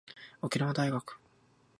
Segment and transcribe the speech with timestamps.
[0.41, 1.19] 沖縄大学